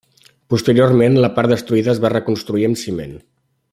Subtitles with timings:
[0.53, 3.19] Posteriorment la part destruïda es va reconstruir amb ciment.